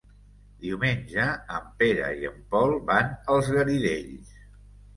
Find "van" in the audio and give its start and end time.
2.89-3.15